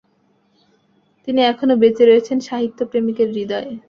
[1.23, 3.71] তিনি এখনো বেচে রয়েছেন সাহিত্যপ্রেমিকের হৃদয়ে।